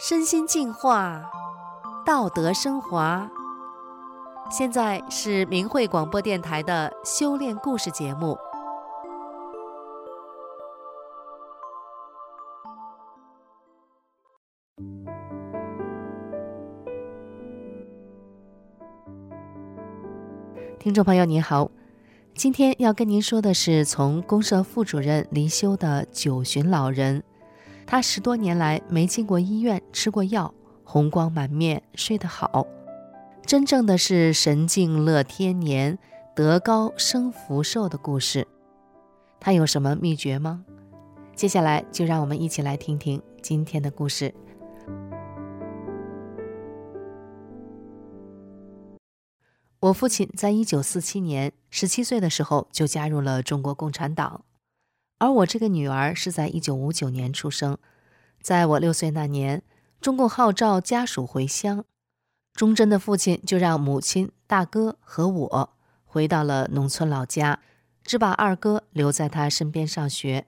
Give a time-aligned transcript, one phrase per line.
[0.00, 1.28] 身心净化，
[2.06, 3.28] 道德升华。
[4.48, 8.38] 现在是明慧广播电台的修炼故事节目。
[20.78, 21.68] 听众朋友您好，
[22.34, 27.24] 今天要跟您说的是从公社副主任离休的九旬老人。
[27.90, 30.52] 他十多年来没进过医院，吃过药，
[30.84, 32.66] 红光满面，睡得好，
[33.46, 35.98] 真正的是神境乐天年，
[36.36, 38.46] 德高升福寿的故事。
[39.40, 40.66] 他有什么秘诀吗？
[41.34, 44.34] 接下来就让我们一起来听听今天的故事。
[49.80, 54.44] 我父亲在一九四七年十七岁的时候就加入了中国共产党。
[55.18, 57.76] 而我这个女儿是在一九五九年出生，
[58.40, 59.62] 在我六岁那年，
[60.00, 61.84] 中共号召家属回乡，
[62.52, 65.70] 忠贞的父亲就让母亲、大哥和我
[66.04, 67.60] 回到了农村老家，
[68.04, 70.46] 只把二哥留在他身边上学。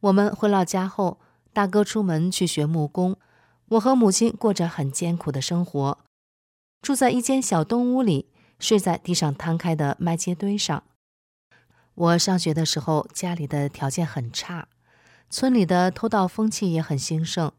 [0.00, 1.20] 我们回老家后，
[1.52, 3.16] 大哥出门去学木工，
[3.68, 5.98] 我和母亲过着很艰苦的生活，
[6.80, 10.82] 住在一间小东屋里，睡在地上摊开的麦秸堆上。
[11.94, 14.68] 我上学的时候，家里的条件很差，
[15.28, 17.52] 村里的偷盗风气也很兴盛。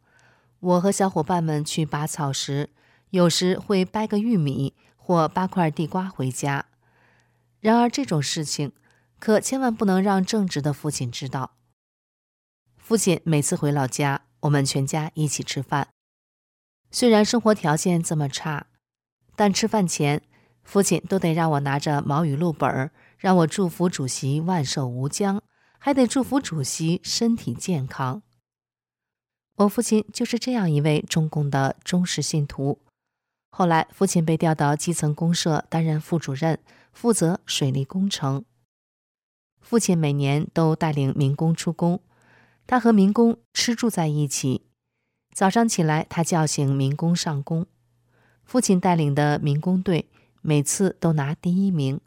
[0.60, 2.72] 我和小伙伴们去拔草时，
[3.12, 6.66] 有时会掰个玉米或扒块地瓜回家。
[7.60, 8.72] 然而这种事情，
[9.20, 11.52] 可千万不能让正直的父亲知道。
[12.78, 15.90] 父亲每次回老家，我们全家一起吃饭。
[16.90, 18.66] 虽然生活条件这么差，
[19.36, 20.24] 但吃饭前，
[20.64, 22.92] 父亲都得让我拿着毛语录本儿。
[23.24, 25.42] 让我祝福主席万寿无疆，
[25.80, 28.22] 还得祝福主席身体健康。
[29.56, 32.82] 我父亲就是这样一位中共的忠实信徒。
[33.50, 36.60] 后来，父亲被调到基层公社担任副主任，
[36.92, 38.44] 负责水利工程。
[39.62, 42.02] 父亲每年都带领民工出工，
[42.68, 44.66] 他和民工吃住在一起。
[45.34, 47.66] 早上起来，他叫醒民工上工。
[48.44, 50.10] 父亲带领的民工队
[50.42, 52.02] 每次都拿第一名。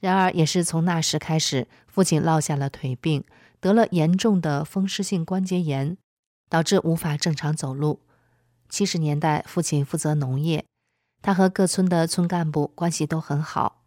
[0.00, 3.24] 然而，也是从那时开始，父亲落下了腿病，
[3.60, 5.96] 得了严重的风湿性关节炎，
[6.48, 8.00] 导致无法正常走路。
[8.68, 10.64] 七十年代，父亲负责农业，
[11.22, 13.82] 他和各村的村干部关系都很好。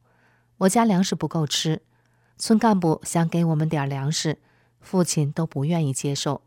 [0.59, 1.81] 我家粮食不够吃，
[2.37, 4.39] 村干部想给我们点粮食，
[4.79, 6.41] 父亲都不愿意接受。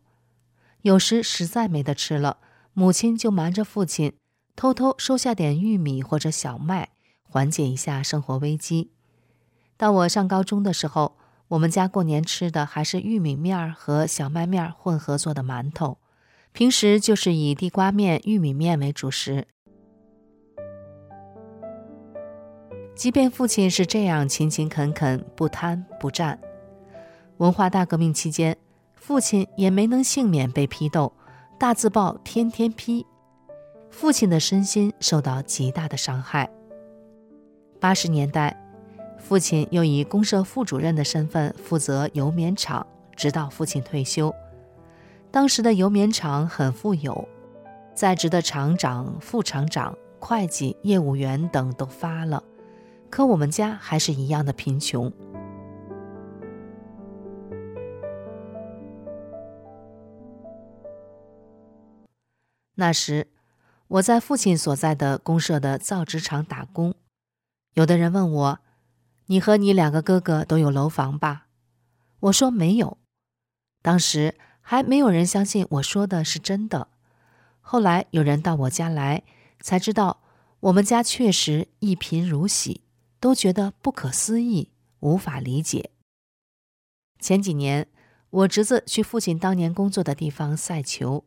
[0.83, 2.39] 有时实在没得吃了，
[2.73, 4.15] 母亲就瞒着父亲，
[4.57, 6.89] 偷偷收下点玉米或者小麦，
[7.23, 8.91] 缓解一下生活危机。
[9.83, 11.17] 到我上高中的时候，
[11.49, 15.99] 我们家过年吃的还是玉米面儿和小麦面混合做的馒头，
[16.53, 19.49] 平时就是以地瓜面、玉米面为主食。
[22.95, 26.39] 即便父亲是这样勤勤恳恳、不贪不占，
[27.39, 28.57] 文化大革命期间，
[28.95, 31.13] 父亲也没能幸免被批斗，
[31.59, 33.05] 大字报天天批，
[33.91, 36.49] 父亲的身心受到极大的伤害。
[37.81, 38.62] 八十年代。
[39.23, 44.35] 父亲又以公社副主任的身份负责油棉厂，直到父亲退休。
[45.31, 47.27] 当时的油棉厂很富有，
[47.95, 52.43] 在职的厂长、副厂长、会计、业务员等都发了，
[53.09, 55.11] 可我们家还是一样的贫穷。
[62.75, 63.29] 那时，
[63.89, 66.93] 我在父亲所在的公社的造纸厂打工，
[67.73, 68.59] 有的人问我。
[69.27, 71.47] 你和你两个哥哥都有楼房吧？
[72.21, 72.99] 我说没有。
[73.81, 76.89] 当时还没有人相信我说的是真的。
[77.61, 79.23] 后来有人到我家来，
[79.61, 80.21] 才知道
[80.61, 82.83] 我们家确实一贫如洗，
[83.19, 85.91] 都觉得不可思议，无法理解。
[87.19, 87.89] 前几年，
[88.31, 91.25] 我侄子去父亲当年工作的地方赛球，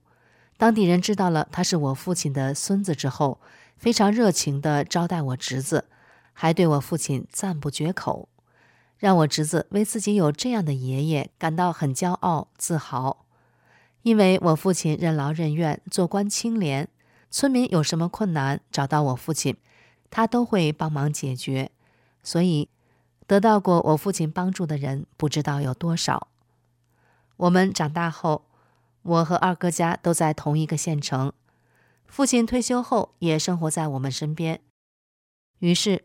[0.58, 3.40] 当地人知道了他是我父亲的孙子之后，
[3.78, 5.86] 非常热情地招待我侄子。
[6.38, 8.28] 还对我父亲赞不绝口，
[8.98, 13.26] 让我侄子为自己有这样的爷爷感到很骄傲自豪。
[14.02, 16.90] 因为我父亲任劳任怨，做官清廉，
[17.32, 19.56] 村民有什么困难找到我父亲，
[20.12, 21.72] 他都会帮忙解决，
[22.22, 22.68] 所以
[23.26, 26.28] 得到过我父亲帮助的人不知道有多少。
[27.38, 28.44] 我们长大后，
[29.04, 31.32] 我和二哥家都在同一个县城，
[32.06, 34.60] 父亲退休后也生活在我们身边，
[35.60, 36.04] 于是。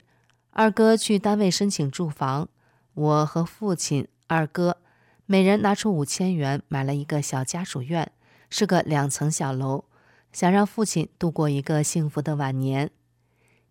[0.52, 2.49] 二哥去单位申请住房，
[2.94, 4.79] 我和父亲、二哥
[5.26, 8.11] 每人拿出五千元买了一个小家属院，
[8.50, 9.85] 是个两层小楼，
[10.32, 12.91] 想让父亲度过一个幸福的晚年。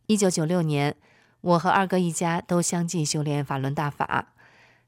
[0.08, 0.96] 一九九六年，
[1.42, 4.34] 我和二哥一家都相继修炼法轮大法。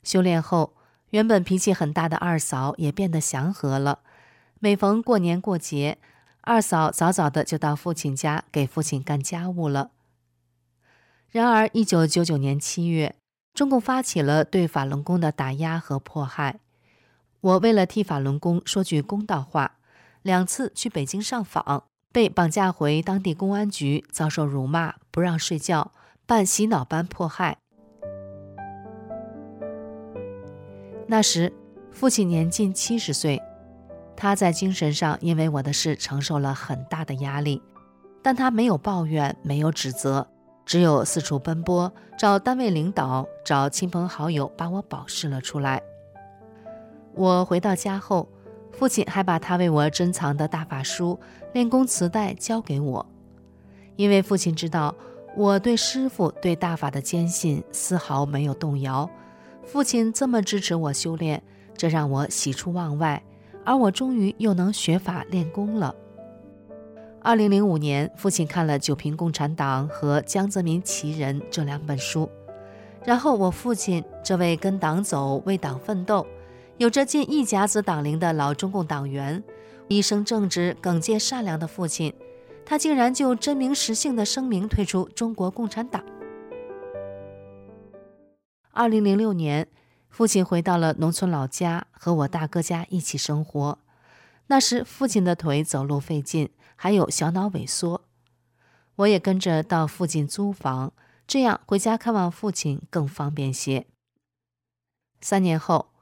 [0.02, 0.74] 修炼后，
[1.10, 4.00] 原本脾气很大的二嫂也变得祥和了。
[4.60, 5.98] 每逢过年过节，
[6.40, 9.92] 二嫂早早的就到父亲家给父亲干家务了。
[11.32, 13.16] 然而，一九九九年七月，
[13.54, 16.60] 中共发起了对法轮功的打压和迫害。
[17.40, 19.78] 我为了替法轮功说句公道话，
[20.22, 25.94] 两次去北京上访，被绑架回当地公安局，遭受辱骂，不让睡觉，
[26.26, 27.60] 办洗脑班迫害。
[31.08, 31.54] 那时，
[31.94, 33.42] 父亲年近七十岁，
[34.18, 37.62] 他在精神上因为我的事承受了很大的压力，
[38.22, 40.28] 但他没有抱怨，没有指责，
[40.72, 45.84] 只有四处奔波，找单位领导，找亲朋好友，把我保释了出来。
[47.14, 48.30] 我回到家后，
[48.72, 51.20] 父亲还把他为我珍藏的大法书、
[51.52, 53.06] 练功磁带交给我，
[53.98, 54.96] 因为父亲知道
[55.36, 59.10] 我对师父、对大法的坚信丝毫没有动摇。
[59.66, 61.44] 父亲这么支持我修炼，
[61.76, 63.22] 这让我喜出望外，
[63.66, 65.94] 而我终于又能学法练功了。
[67.24, 72.28] 二零零五年，父亲看了《九评共产党》和《江泽民奇人》这两本书，
[73.06, 76.26] 然后我父亲这位跟党走、为党奋斗、
[76.78, 79.44] 有着近一甲子党龄的老中共党员，
[79.88, 82.12] 一生正直、耿介、善良的父亲，
[82.66, 86.04] 他竟然就真名实姓的声明退出中国共产党。
[88.72, 89.68] 二零零六年，
[90.10, 93.78] 父亲回到了农村老家，和我大哥家一起生活。
[94.52, 98.02] 那时，父亲的腿走路费劲，还有小脑萎缩。
[98.98, 100.92] 我也跟着到附近租房，
[101.26, 103.88] 这样回家看望父亲更方便些。
[105.22, 105.94] 三年后，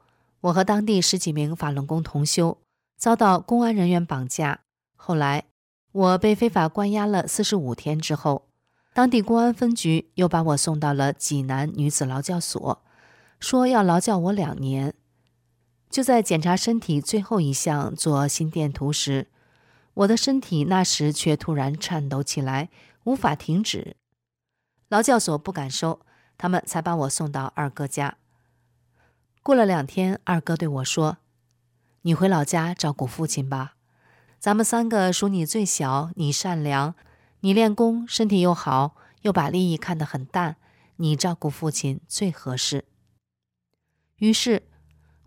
[0.41, 2.57] 我和当地十几名法轮功同修
[2.97, 4.61] 遭到公安人员绑架，
[4.95, 5.43] 后来
[5.91, 8.47] 我被非法关押了四十五天之后。
[8.95, 12.81] 当地公安分局又把我送到了济南女子劳教所，
[13.39, 14.95] 说要劳教我两年。
[15.89, 19.27] 就在检查身体最后一项做心电图时，
[19.93, 22.69] 我的身体那时却突然颤抖起来，
[23.03, 23.95] 无法停止。
[24.87, 26.01] 劳教所不敢收，
[26.37, 28.17] 他们才把我送到二哥家。
[29.41, 31.17] 过了两天，二哥对我说
[32.03, 33.75] ：“你回老家照顾父亲吧，
[34.39, 36.95] 咱们三个属你最小，你善良。”
[37.41, 40.57] 你练功，身体又好，又把利益看得很淡，
[40.97, 42.83] 你照顾父亲最合适。
[44.17, 44.63] 于是，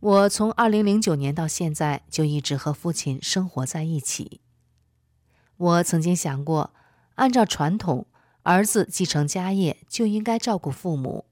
[0.02, 4.40] 我从二零零九年到现在就一直和父亲生活在一起。
[5.56, 6.74] 我曾经想过，
[7.14, 8.08] 按照传统，
[8.42, 11.26] 儿子继承家业就应该照顾父母，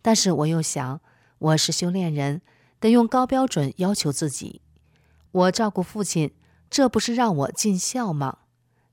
[0.00, 1.00] 但是我又想，
[1.38, 2.40] 我是修炼人，
[2.78, 4.62] 得用高标准要求自己。
[5.32, 6.32] 我照顾父亲，
[6.70, 8.38] 这不是让我尽孝吗？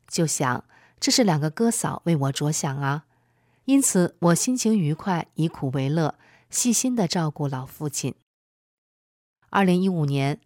[0.07, 0.65] 就想。
[0.99, 3.05] 这是两个哥嫂为我着想啊，
[3.65, 6.15] 因此我心情愉快，以苦为乐，
[6.49, 8.15] 细心地照顾老父亲。
[9.49, 10.39] 二零一五年，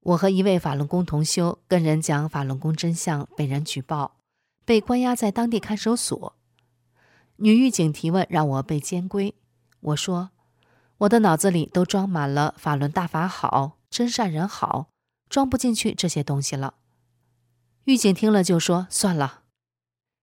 [0.00, 4.16] 我和一位法轮功同修跟人讲法轮功真相，被人举报，
[4.64, 6.34] 被关押在当地看守所。
[7.36, 9.34] 女狱警提问让我被监规，
[9.80, 10.30] 我说
[10.98, 14.88] 我的脑子里都装满了法轮大法好，真善人好，
[15.28, 16.74] 装不进去这些东西了。
[17.84, 19.42] 狱警听了就说算了。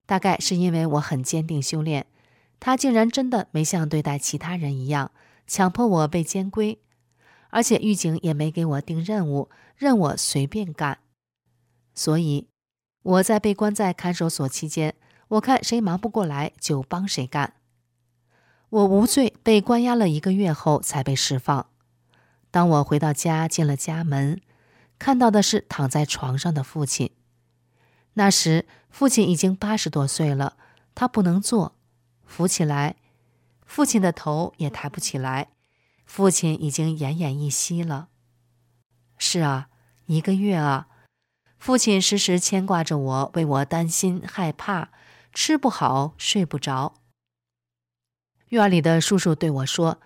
[0.05, 2.07] 大概是因为我很坚定修炼，
[2.59, 5.11] 他竟然真的没像对待其他人一样
[5.45, 6.79] 强迫我被监规，
[7.53, 10.97] 而且狱警也没给我定任务，任我随便干。
[11.93, 12.47] 所以
[13.03, 14.95] 我在被关在看守所期间，
[15.27, 17.53] 我看谁忙不过来就帮谁干。
[18.69, 21.67] 我无罪，被关押了一个月后才被释放。
[22.49, 24.41] 当我回到家，进了家门，
[24.97, 27.11] 看到的是躺在床上的父亲。
[28.13, 30.57] 那时，父亲已经八十多岁了，
[30.95, 31.75] 他不能坐，
[32.25, 32.95] 扶起来，
[33.63, 35.49] 父亲的头也抬不起来，
[36.13, 38.09] 父亲已经奄奄一息了。
[39.17, 39.69] 是啊，
[40.05, 40.87] 一个月啊，
[41.57, 44.89] 父亲时时牵挂着我，为我担心害怕，
[45.33, 47.01] 吃不好，睡不着。
[48.49, 49.99] 院里的叔叔对我说：“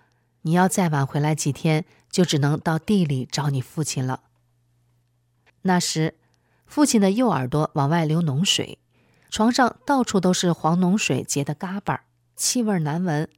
[0.48, 4.22] 你要再晚回来几天，就只能到地里找你父亲了。”
[5.60, 6.14] 那时。
[6.64, 8.78] 父亲的右耳朵往外流脓水，
[9.28, 13.28] 床上到处都是黄脓水结的嘎巴，气味难闻。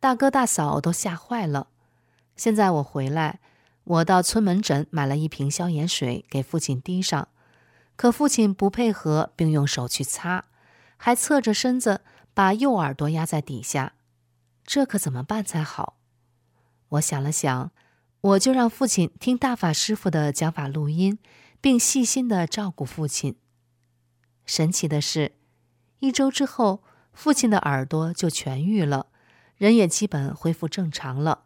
[0.00, 1.68] 大哥大嫂都吓坏了。
[2.36, 3.40] 现在我回来，
[3.84, 7.28] 我到村门诊买了一瓶消炎水给父亲滴上，
[7.96, 10.46] 可父亲不配合，并用手去擦，
[10.96, 13.94] 还侧着身子把右耳朵压在底下，
[14.64, 15.98] 这可怎么办才好？
[16.88, 17.70] 我想了想，
[18.20, 21.18] 我就让父亲听大法师傅的讲法录音。
[21.64, 23.36] 并细心的照顾父亲。
[24.44, 25.32] 神奇的是，
[26.00, 26.82] 一周之后，
[27.14, 29.06] 父亲的耳朵就痊愈了，
[29.56, 31.44] 人也基本恢复正常了。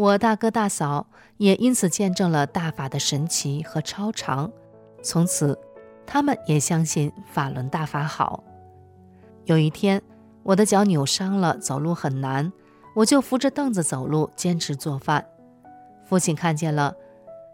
[0.00, 4.50] 我大哥大嫂也因此见证了大法的神奇和超常，
[5.02, 5.58] 从此，
[6.06, 8.42] 他们也相信法轮大法好。
[9.44, 10.00] 有一天，
[10.42, 12.50] 我的脚扭伤了，走路很难，
[12.96, 15.26] 我就扶着凳子走路，坚持做饭。
[16.06, 16.96] 父亲看见了，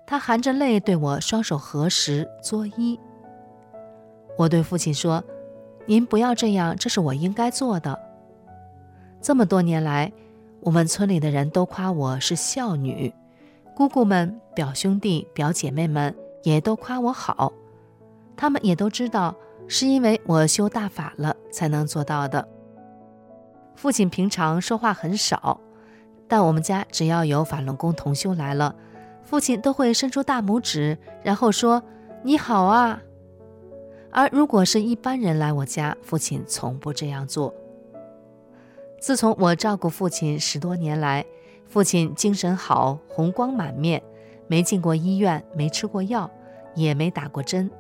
[0.06, 2.96] 他含着泪对我双手合十作揖。
[4.38, 5.24] 我对父亲说
[5.86, 7.98] ：“您不要这样，这是我应该做的。”
[9.20, 10.12] 这么多年来，
[10.66, 13.14] 我们村里的人都夸我是孝女，
[13.72, 17.52] 姑姑们、表兄弟、表姐妹们也都夸我好，
[18.36, 19.32] 他们也都知道
[19.68, 22.48] 是因为我修大法了才能做到的。
[23.76, 25.60] 父亲平常说话很少。
[26.26, 28.74] 但我们家只要有法轮功同修来了，
[29.22, 31.80] 父亲都会伸出大拇指，然后说
[32.24, 33.00] ：“你好啊。”
[34.10, 37.54] 而如果是一般人来我家，父亲从不这样做。
[38.98, 41.24] 自从我照顾父亲十多年来，
[41.66, 44.02] 父亲精神好，红光满面，
[44.48, 46.30] 没进过医院，没吃过药，
[46.74, 47.70] 也没打过针。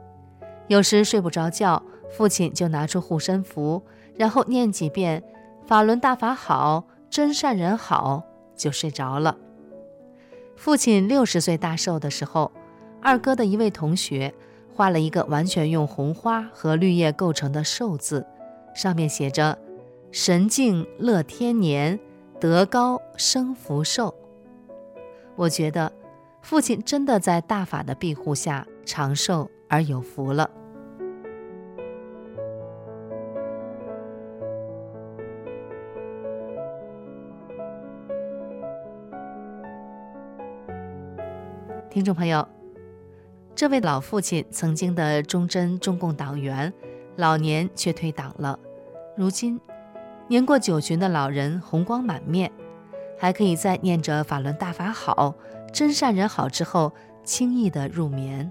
[0.68, 3.82] 有时睡不着觉，父亲就拿出护身符，
[4.14, 5.22] 然后念几遍
[5.66, 8.22] “法轮大法好，真善人好”。
[8.56, 9.36] 就睡着了。
[10.56, 12.50] 父亲六十岁大寿的时候，
[13.02, 14.32] 二哥的一位同学
[14.74, 18.26] 画了一个完全用红花和绿叶构成的寿字，
[18.74, 19.58] 上面写着
[20.18, 22.00] “神静乐天年，
[22.40, 24.14] 德高生福寿”。
[25.36, 25.92] 我觉得
[26.40, 30.50] 父亲真的在大法的庇护下长寿而有福了。
[41.90, 42.48] 听众朋友，
[43.54, 46.72] 这位老父亲曾经的忠贞中共党员，
[47.16, 48.58] 老年却退党了。
[49.14, 49.60] 如今，
[50.28, 52.50] 年过九旬的老人红光满面，
[53.16, 55.34] 还可以在念着“法轮大法好，
[55.72, 56.92] 真善人好”之后，
[57.22, 58.50] 轻易地入眠。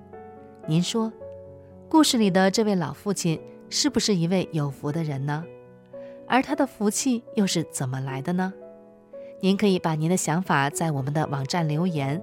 [0.67, 1.11] 您说，
[1.89, 5.43] 故事里的这位老父亲是不是一位有福的人呢？
[6.27, 8.53] 而他的福气又是怎么来的呢？
[9.41, 12.21] 您可以把您的想法在我们的网站留言。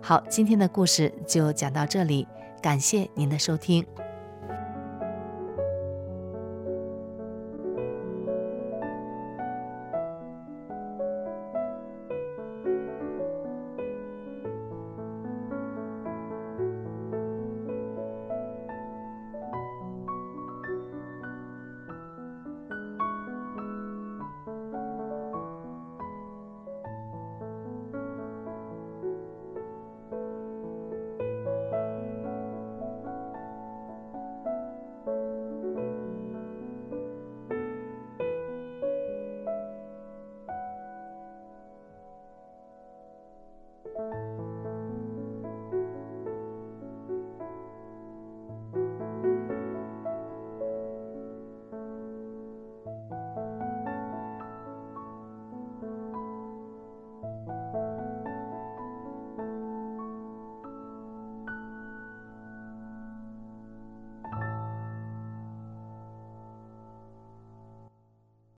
[0.00, 2.26] 好，今天的故事就讲到这里，
[2.62, 3.84] 感谢您的收听。